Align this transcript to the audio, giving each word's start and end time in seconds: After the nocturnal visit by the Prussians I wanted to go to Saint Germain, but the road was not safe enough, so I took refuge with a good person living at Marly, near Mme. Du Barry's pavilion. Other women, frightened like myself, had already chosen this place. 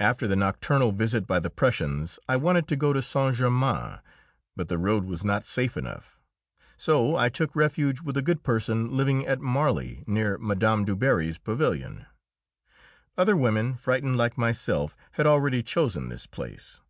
After 0.00 0.26
the 0.26 0.34
nocturnal 0.34 0.90
visit 0.90 1.24
by 1.24 1.38
the 1.38 1.48
Prussians 1.48 2.18
I 2.28 2.34
wanted 2.34 2.66
to 2.66 2.74
go 2.74 2.92
to 2.92 3.00
Saint 3.00 3.36
Germain, 3.36 4.00
but 4.56 4.66
the 4.68 4.78
road 4.78 5.04
was 5.04 5.22
not 5.24 5.44
safe 5.44 5.76
enough, 5.76 6.18
so 6.76 7.14
I 7.14 7.28
took 7.28 7.54
refuge 7.54 8.00
with 8.02 8.16
a 8.16 8.20
good 8.22 8.42
person 8.42 8.96
living 8.96 9.24
at 9.28 9.40
Marly, 9.40 10.02
near 10.08 10.38
Mme. 10.40 10.82
Du 10.84 10.96
Barry's 10.96 11.38
pavilion. 11.38 12.06
Other 13.16 13.36
women, 13.36 13.76
frightened 13.76 14.16
like 14.18 14.36
myself, 14.36 14.96
had 15.12 15.26
already 15.28 15.62
chosen 15.62 16.08
this 16.08 16.26
place. 16.26 16.80